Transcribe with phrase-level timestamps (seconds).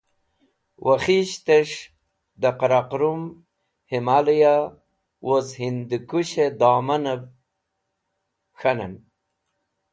[0.85, 1.79] Wakhiyistẽs̃h
[2.41, 3.21] dẽ Qaraqẽrum,
[3.89, 4.55] Hamaliya
[5.25, 7.23] woz Hindukus̃hẽ domanẽv
[8.59, 8.93] k̃hanen.